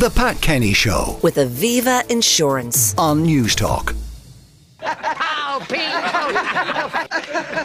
[0.00, 2.94] The Pat Kenny Show with Aviva Insurance.
[2.96, 3.94] on News Talk.
[4.82, 5.78] Oh, big.
[5.78, 6.30] Oh,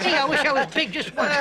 [0.04, 1.33] gee, I wish I was big just once.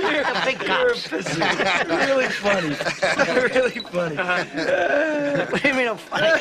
[0.00, 1.12] You're a big cops.
[1.12, 2.68] really funny.
[3.52, 4.16] really funny.
[4.16, 6.40] What do you mean I'm funny?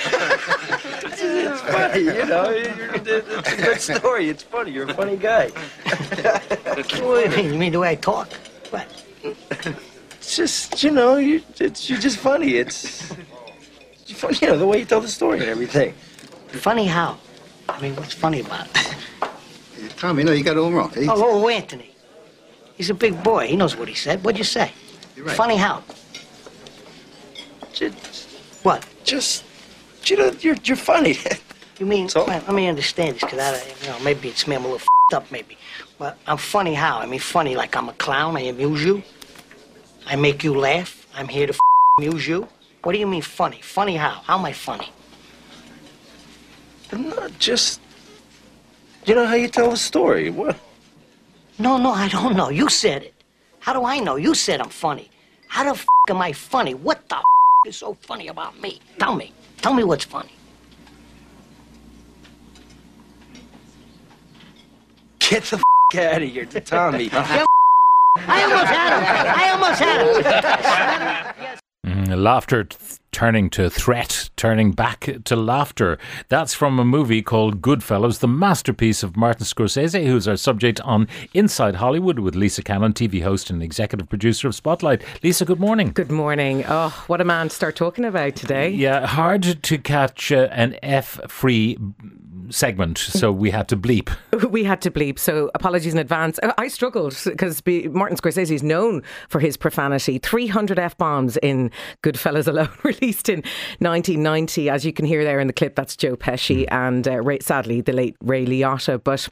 [1.22, 2.52] It's funny, you know.
[2.52, 4.30] It's a good story.
[4.30, 4.72] It's funny.
[4.72, 5.50] You're a funny guy.
[5.50, 7.54] What do you mean?
[7.54, 8.32] You mean the way I talk?
[8.70, 8.88] What?
[10.30, 12.54] It's just, you know, you, it's, you're just funny.
[12.58, 13.10] It's,
[14.08, 15.94] it's funny, you know, the way you tell the story and everything.
[16.50, 17.18] Funny how?
[17.68, 18.96] I mean, what's funny about it?
[19.98, 20.92] Tommy, no, you got it all wrong.
[20.92, 21.96] He- Oh, oh, Anthony.
[22.78, 23.48] He's a big boy.
[23.48, 24.24] He knows what he said.
[24.24, 24.72] What'd you say?
[25.16, 25.36] You're right.
[25.36, 25.82] Funny how?
[27.74, 28.30] Just,
[28.62, 28.86] What?
[29.04, 29.44] just,
[30.06, 31.18] you know, you're, you're funny.
[31.80, 32.26] You mean, So?
[32.28, 34.80] well, let me understand this, because I, you know, maybe it's me, I'm a little
[34.80, 35.58] fed up, maybe.
[35.98, 37.00] But I'm funny how?
[37.00, 39.02] I mean, funny like I'm a clown, I amuse you.
[40.10, 41.06] I make you laugh.
[41.16, 41.54] I'm here to
[42.00, 42.48] amuse you.
[42.82, 43.62] What do you mean funny?
[43.62, 44.22] Funny how?
[44.26, 44.92] How am I funny?
[46.92, 47.80] I'm not just,
[49.06, 50.32] you know how you tell the story.
[50.32, 50.58] What?
[51.60, 52.50] No, no, I don't know.
[52.50, 53.14] You said it.
[53.60, 54.16] How do I know?
[54.16, 55.12] You said I'm funny.
[55.48, 56.74] How the f am I funny?
[56.74, 57.24] What the f
[57.68, 58.80] is so funny about me?
[58.98, 59.32] Tell me.
[59.62, 60.34] Tell me what's funny.
[65.20, 67.12] Get the f- out of here, Tommy.
[68.18, 69.36] I almost had him.
[69.38, 71.58] I almost had him.
[71.86, 72.78] Mm, laughter t-
[73.12, 75.98] turning to threat, turning back to laughter.
[76.28, 81.08] That's from a movie called Goodfellas, the masterpiece of Martin Scorsese, who's our subject on
[81.34, 85.04] Inside Hollywood with Lisa Cannon, TV host and executive producer of Spotlight.
[85.24, 85.92] Lisa, good morning.
[85.92, 86.66] Good morning.
[86.68, 88.70] Oh, what a man to start talking about today.
[88.70, 91.78] Yeah, hard to catch uh, an F free
[92.52, 94.10] segment, so we had to bleep.
[94.50, 96.40] We had to bleep, so apologies in advance.
[96.42, 100.18] Uh, I struggled because Martin Scorsese is known for his profanity.
[100.18, 101.72] 300 F bombs in
[102.04, 103.40] Goodfellas alone, released in
[103.80, 104.70] 1990.
[104.70, 107.82] As you can hear there in the clip, that's Joe Pesci and uh, Ray, sadly
[107.82, 109.04] the late Ray Liotta.
[109.04, 109.28] But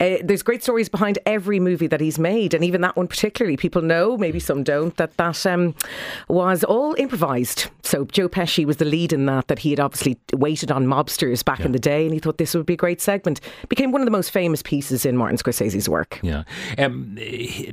[0.00, 3.56] uh, there's great stories behind every movie that he's made, and even that one particularly.
[3.56, 5.74] People know, maybe some don't, that that um,
[6.28, 7.68] was all improvised.
[7.82, 9.48] So Joe Pesci was the lead in that.
[9.48, 12.54] That he had obviously waited on mobsters back in the day, and he thought this
[12.58, 13.40] would be a great segment.
[13.68, 16.18] Became one of the most famous pieces in Martin Scorsese's work.
[16.22, 16.44] Yeah.
[16.76, 17.18] Um,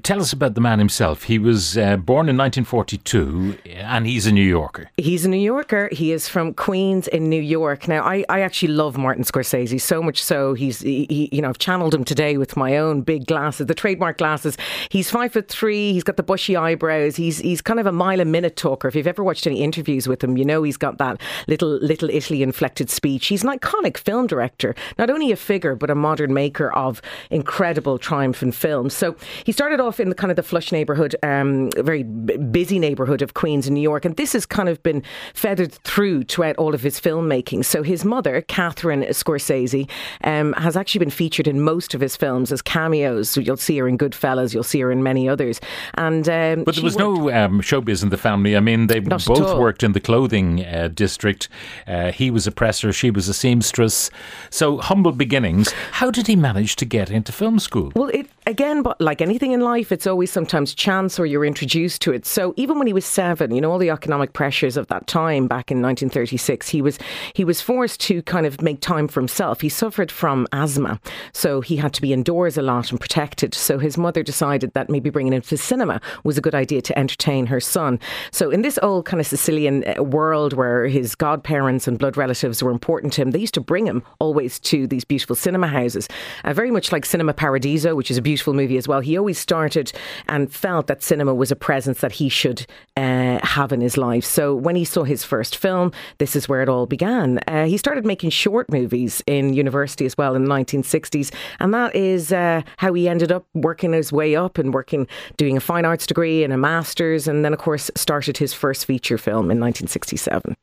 [0.03, 1.23] tell us about the man himself.
[1.23, 4.89] He was uh, born in 1942 and he's a New Yorker.
[4.97, 5.89] He's a New Yorker.
[5.91, 7.87] He is from Queens in New York.
[7.87, 11.49] Now, I, I actually love Martin Scorsese so much so he's he, he- you know
[11.49, 14.57] I've channeled him today with my own big glasses, the trademark glasses.
[14.89, 15.93] He's five foot three.
[15.93, 17.15] He's got the bushy eyebrows.
[17.15, 18.87] He's he's kind of a mile a minute talker.
[18.87, 22.09] If you've ever watched any interviews with him, you know he's got that little little
[22.09, 23.27] Italy inflected speech.
[23.27, 27.97] He's an iconic film director, not only a figure but a modern maker of incredible
[27.97, 28.93] triumph triumphant films.
[28.93, 32.79] So he started off in the kind of the flush neighborhood, um, very b- busy
[32.79, 35.03] neighborhood of Queens in New York, and this has kind of been
[35.33, 37.63] feathered through throughout all of his filmmaking.
[37.65, 39.87] So his mother, Catherine Scorsese,
[40.23, 43.29] um, has actually been featured in most of his films as cameos.
[43.29, 45.61] So you'll see her in Goodfellas, you'll see her in many others.
[45.95, 48.55] And um, But there was worked- no um, showbiz in the family.
[48.55, 49.27] I mean, they both
[49.59, 51.47] worked in the clothing uh, district.
[51.85, 54.09] Uh, he was a presser, she was a seamstress.
[54.49, 55.71] So humble beginnings.
[55.93, 57.91] How did he manage to get into film school?
[57.95, 62.01] Well, it again, but like anything in life, it's always sometimes chance or you're introduced
[62.03, 62.25] to it.
[62.25, 65.47] So even when he was seven, you know, all the economic pressures of that time
[65.47, 66.99] back in 1936, he was
[67.33, 69.61] he was forced to kind of make time for himself.
[69.61, 70.99] He suffered from asthma,
[71.33, 73.53] so he had to be indoors a lot and protected.
[73.53, 76.97] So his mother decided that maybe bringing him to cinema was a good idea to
[76.99, 77.99] entertain her son.
[78.31, 82.61] So in this old kind of Sicilian uh, world where his godparents and blood relatives
[82.61, 86.07] were important to him, they used to bring him always to these beautiful cinema houses,
[86.43, 88.99] uh, very much like Cinema Paradiso, which is a beautiful movie as well.
[88.99, 89.91] He always started
[90.27, 92.65] and felt that cinema was a presence that he should
[92.97, 94.25] uh, have in his life.
[94.25, 97.39] So when he saw his first film, this is where it all began.
[97.47, 101.95] Uh, he started making short movies in university as well in the 1960s, and that
[101.95, 105.07] is uh, how he ended up working his way up and working,
[105.37, 108.85] doing a fine arts degree and a master's, and then of course started his first
[108.85, 110.55] feature film in 1967.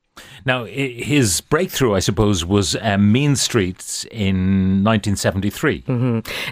[0.45, 5.85] Now, his breakthrough, I suppose, was uh, Mean Streets in 1973.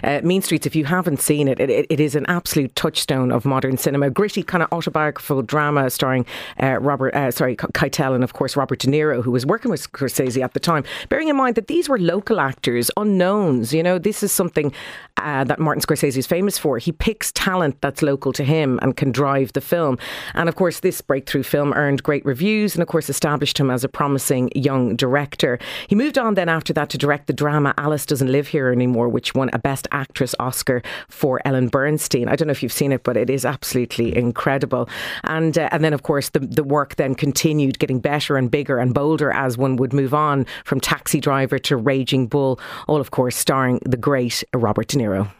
[0.03, 3.45] Uh, mean Streets, if you haven't seen it, it, it, is an absolute touchstone of
[3.45, 4.09] modern cinema.
[4.09, 6.25] Gritty kind of autobiographical drama starring
[6.61, 9.91] uh, Robert, uh, sorry, Keitel and of course Robert De Niro, who was working with
[9.91, 10.83] Scorsese at the time.
[11.09, 13.73] Bearing in mind that these were local actors, unknowns.
[13.73, 14.73] You know, this is something
[15.17, 16.77] uh, that Martin Scorsese is famous for.
[16.77, 19.97] He picks talent that's local to him and can drive the film.
[20.33, 23.83] And of course, this breakthrough film earned great reviews and of course established him as
[23.83, 25.59] a promising young director.
[25.87, 29.09] He moved on then after that to direct the drama Alice Doesn't Live Here Anymore,
[29.09, 32.27] which won a Best Actress Oscar for Ellen Burstyn.
[32.27, 34.89] I don't know if you've seen it, but it is absolutely incredible.
[35.23, 38.79] And uh, and then of course the the work then continued, getting better and bigger
[38.79, 43.11] and bolder as one would move on from Taxi Driver to Raging Bull, all of
[43.11, 45.31] course starring the great Robert De Niro.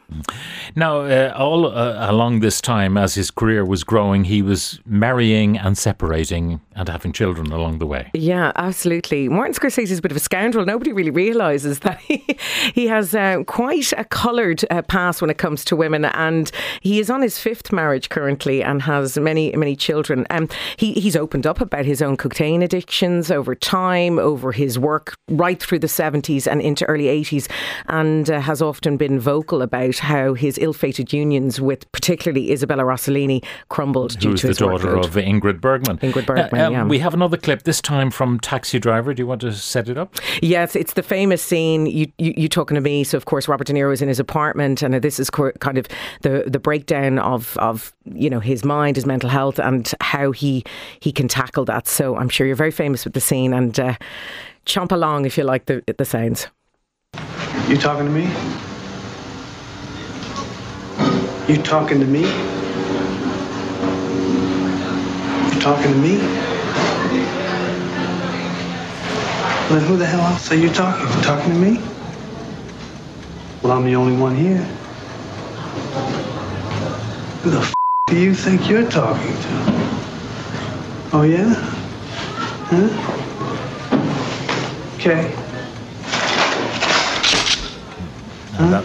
[0.74, 5.58] Now, uh, all uh, along this time, as his career was growing, he was marrying
[5.58, 8.10] and separating and having children along the way.
[8.14, 9.28] Yeah, absolutely.
[9.28, 10.64] Martin Scorsese is a bit of a scoundrel.
[10.64, 12.24] Nobody really realises that he,
[12.74, 16.50] he has uh, quite a coloured uh, past when it comes to women, and
[16.80, 20.26] he is on his fifth marriage currently and has many, many children.
[20.30, 25.16] Um, he, he's opened up about his own cocaine addictions over time, over his work
[25.28, 27.50] right through the 70s and into early 80s,
[27.86, 33.42] and uh, has often been vocal about how his ill-fated unions with particularly Isabella Rossellini
[33.68, 35.04] crumbled due Who's to the his daughter workload.
[35.04, 35.98] of Ingrid Bergman.
[35.98, 36.84] Ingrid Bergman, Uh, um, yeah.
[36.84, 39.14] We have another clip, this time from Taxi Driver.
[39.14, 40.16] Do you want to set it up?
[40.42, 41.86] Yes, it's the famous scene.
[41.86, 43.04] You, you you talking to me?
[43.04, 45.78] So of course Robert De Niro is in his apartment, and this is co- kind
[45.78, 45.86] of
[46.22, 50.64] the the breakdown of of you know his mind, his mental health, and how he
[51.00, 51.86] he can tackle that.
[51.86, 53.94] So I'm sure you're very famous with the scene, and uh,
[54.66, 56.48] chomp along if you like the the sounds.
[57.68, 58.26] You talking to me?
[61.48, 62.22] You talking to me?
[62.22, 62.62] You
[65.60, 66.18] talking to me?
[69.54, 71.22] Well, then who the hell else are you talking to?
[71.22, 71.80] Talking to me?
[73.62, 74.62] Well, I'm the only one here.
[77.42, 77.74] Who the f-
[78.06, 79.82] do you think you're talking to?
[81.12, 81.52] Oh, yeah?
[82.70, 83.18] Huh?
[84.96, 85.34] Okay.
[88.58, 88.84] That,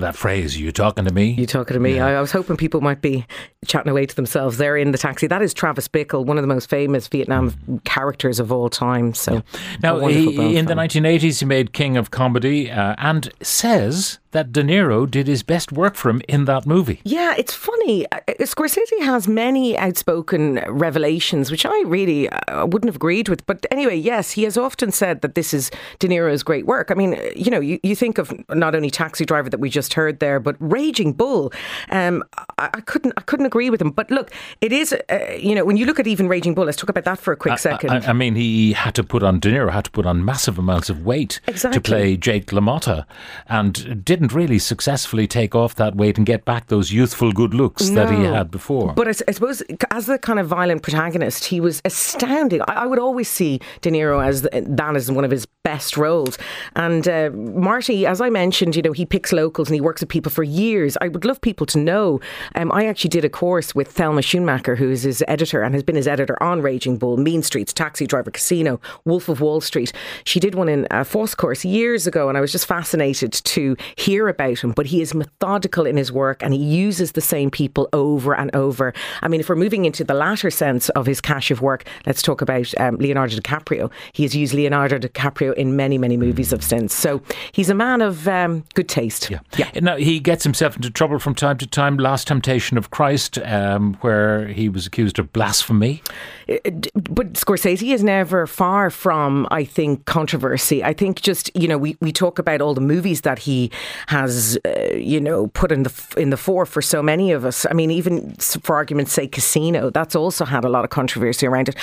[0.00, 1.32] that phrase, you talking to me?
[1.32, 2.00] You talking to me?
[2.00, 3.26] I, I was hoping people might be
[3.66, 5.26] chatting away to themselves there in the taxi.
[5.26, 9.14] That is Travis Bickle, one of the most famous Vietnam characters of all time.
[9.14, 9.42] So, a
[9.82, 14.62] Now, he, in the 1980s, he made King of Comedy uh, and says that De
[14.62, 17.00] Niro did his best work for him in that movie.
[17.04, 18.10] Yeah, it's funny.
[18.10, 23.46] Uh, Scorsese has many outspoken revelations, which I really uh, wouldn't have agreed with.
[23.46, 26.90] But anyway, yes, he has often said that this is De Niro's great work.
[26.90, 29.94] I mean, you know, you, you think of not only Taxi Driver that we just
[29.94, 31.52] heard there, but Raging Bull.
[31.90, 32.24] Um,
[32.58, 33.90] I, I couldn't, I couldn't agree with him.
[33.90, 34.32] But look,
[34.62, 37.04] it is, uh, you know, when you look at even Raging Bull, let's talk about
[37.04, 37.90] that for a quick second.
[37.90, 40.58] I, I mean, he had to put on De Niro had to put on massive
[40.58, 41.80] amounts of weight Exactly.
[41.80, 43.04] to play Jake LaMotta,
[43.48, 47.90] and didn't really successfully take off that weight and get back those youthful good looks
[47.90, 48.94] that he had before.
[48.94, 52.62] But I, I suppose as the kind of violent protagonist, he was astounding.
[52.62, 55.96] I, I would always see De Niro as the, that as one of his best
[55.96, 56.38] roles.
[56.74, 60.08] And uh, Marty, as I mentioned, you know, he picks locals and he works with
[60.08, 60.96] people for years.
[61.00, 62.20] I would love people to know.
[62.54, 65.82] Um, I actually did a course with Thelma Schoonmaker, who is his editor and has
[65.82, 69.92] been his editor on Raging Bull, Mean Streets, Taxi Driver, Casino, Wolf of Wall Street.
[70.22, 73.76] She did one in a Foss course years ago, and I was just fascinated to
[73.96, 74.70] hear about him.
[74.70, 78.54] But he is methodical in his work and he uses the same people over and
[78.54, 78.94] over.
[79.22, 82.22] I mean, if we're moving into the latter sense of his cache of work, let's
[82.22, 83.90] talk about um, Leonardo DiCaprio.
[84.12, 86.94] He has used Leonardo DiCaprio in many, many movies of since.
[86.94, 89.30] So he's a man of um, good taste.
[89.30, 89.70] Yeah.
[89.80, 91.96] Now, he gets himself into trouble from time to time.
[91.96, 96.02] Last Temptation of Christ, um, where he was accused of blasphemy.
[96.46, 100.82] but Scorsese is never far from, I think, controversy.
[100.82, 103.70] I think just you know we, we talk about all the movies that he
[104.08, 107.66] has, uh, you know, put in the in the fore for so many of us.
[107.70, 111.68] I mean, even for argument's sake, Casino that's also had a lot of controversy around
[111.68, 111.76] it.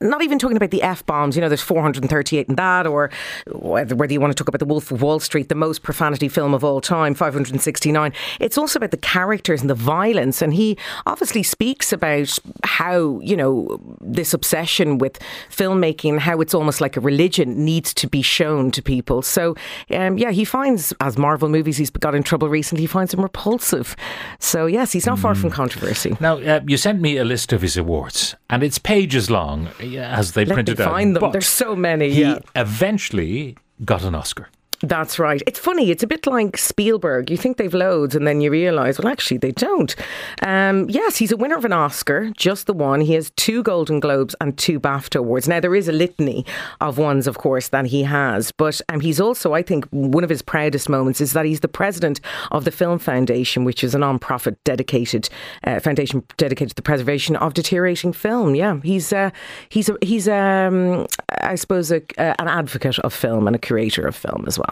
[0.00, 1.36] Not even talking about the f bombs.
[1.36, 3.10] You know, there's 438 in that, or
[3.46, 6.54] whether you want to talk about the Wolf of Wall Street, the most profanity film
[6.54, 8.12] of all time, 569.
[8.40, 13.36] It's also about the characters and the violence, and he obviously speaks about how you
[13.36, 15.18] know this obsession with
[15.50, 19.22] filmmaking, how it's almost like a religion, needs to be shown to people.
[19.22, 19.54] So,
[19.90, 23.22] um, yeah, he finds as Marvel movies he's got in trouble recently, he finds them
[23.22, 23.96] repulsive.
[24.38, 25.40] So, yes, he's not far Mm.
[25.40, 26.16] from controversy.
[26.20, 30.32] Now, uh, you sent me a list of his awards, and it's pages long, as
[30.32, 30.90] they Let me printed out.
[30.90, 31.20] find them.
[31.20, 32.10] But There's so many.
[32.10, 32.38] He yeah.
[32.56, 34.48] eventually got an Oscar.
[34.82, 35.42] That's right.
[35.46, 35.90] It's funny.
[35.90, 37.30] It's a bit like Spielberg.
[37.30, 39.94] You think they've loads, and then you realise, well, actually, they don't.
[40.42, 43.02] Um, yes, he's a winner of an Oscar, just the one.
[43.02, 45.46] He has two Golden Globes and two BAFTA awards.
[45.46, 46.46] Now, there is a litany
[46.80, 50.30] of ones, of course, that he has, but um, he's also, I think, one of
[50.30, 52.18] his proudest moments is that he's the president
[52.50, 55.28] of the Film Foundation, which is a non-profit dedicated
[55.64, 58.54] uh, foundation dedicated to the preservation of deteriorating film.
[58.54, 59.30] Yeah, he's uh,
[59.68, 61.06] he's a, he's um,
[61.42, 64.69] I suppose a, an advocate of film and a curator of film as well.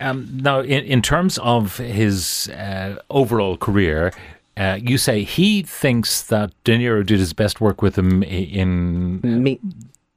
[0.00, 4.12] Um, now, in, in terms of his uh, overall career,
[4.56, 9.20] uh, you say he thinks that De Niro did his best work with him in
[9.22, 9.60] Me,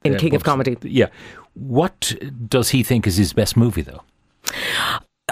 [0.04, 0.76] in Uh, King of Comedy.
[0.82, 1.08] Yeah.
[1.54, 2.14] What
[2.48, 4.02] does he think is his best movie, though?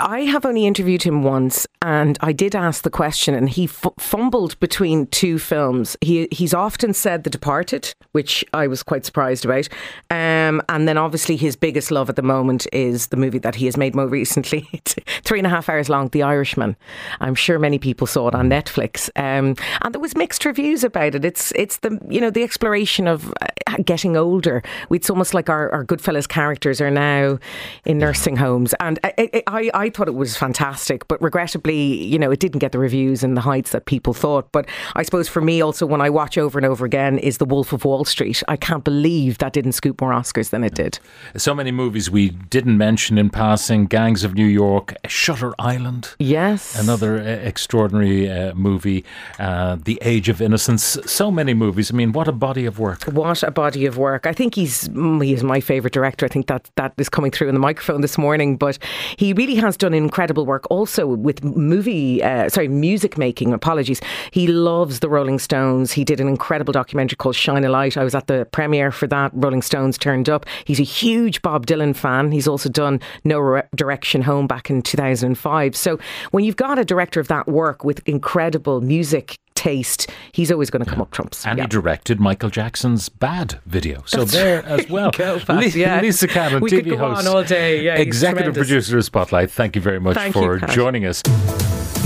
[0.00, 3.92] I have only interviewed him once, and I did ask the question, and he f-
[3.98, 5.96] fumbled between two films.
[6.00, 9.68] He he's often said The Departed, which I was quite surprised about,
[10.10, 13.66] um, and then obviously his biggest love at the moment is the movie that he
[13.66, 14.68] has made more recently,
[15.22, 16.76] three and a half hours long, The Irishman.
[17.20, 21.14] I'm sure many people saw it on Netflix, um, and there was mixed reviews about
[21.14, 21.24] it.
[21.24, 24.62] It's it's the you know the exploration of uh, getting older.
[24.90, 27.38] It's almost like our, our Goodfellas characters are now
[27.84, 32.30] in nursing homes, and I, I, I thought it was fantastic, but regrettably, you know,
[32.30, 34.50] it didn't get the reviews and the heights that people thought.
[34.52, 37.44] But I suppose for me, also when I watch over and over again, is The
[37.44, 38.42] Wolf of Wall Street.
[38.48, 40.98] I can't believe that didn't scoop more Oscars than it did.
[41.36, 46.14] So many movies we didn't mention in passing Gangs of New York, Shutter Island.
[46.18, 49.04] Yes, Another uh, extraordinary uh, movie,
[49.38, 50.98] uh, The Age of Innocence.
[51.06, 51.90] So many movies.
[51.90, 53.04] I mean, what a body of work.
[53.04, 54.26] What a body of work!
[54.26, 56.26] I think he's mm, he is my favourite director.
[56.26, 58.56] I think that that is coming through in the microphone this morning.
[58.56, 58.78] But
[59.16, 63.52] he really has done incredible work also with movie, uh, sorry, music making.
[63.52, 64.00] Apologies.
[64.30, 65.92] He loves the Rolling Stones.
[65.92, 67.96] He did an incredible documentary called Shine a Light.
[67.96, 69.32] I was at the premiere for that.
[69.34, 70.46] Rolling Stones turned up.
[70.64, 72.30] He's a huge Bob Dylan fan.
[72.30, 75.74] He's also done No Re- Direction Home back in 2005.
[75.74, 75.98] So
[76.30, 80.84] when you've got a director of that work with incredible music taste, he's always going
[80.84, 81.44] to come up trumps.
[81.46, 81.64] And Yeah.
[81.64, 84.02] he directed Michael Jackson's Bad video.
[84.06, 85.10] So there as well.
[85.10, 86.00] Go, Pat, Lisa, yeah.
[86.00, 87.26] Lisa Cannon, We TV could go host.
[87.28, 87.82] on all day.
[87.82, 89.50] Yeah, executive producer of Spotlight.
[89.50, 91.20] Thank you very much Thank for you, joining us.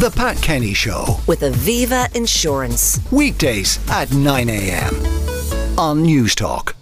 [0.00, 1.18] The Pat Kenny Show.
[1.28, 2.98] With Aviva Insurance.
[3.12, 5.78] Weekdays at 9 a.m.
[5.78, 6.74] on News Talk.